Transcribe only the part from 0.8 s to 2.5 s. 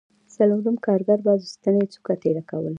کارګر به د ستنې څوکه تېره